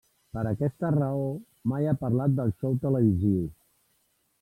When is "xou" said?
2.65-2.83